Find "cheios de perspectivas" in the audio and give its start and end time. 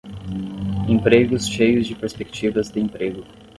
1.47-2.71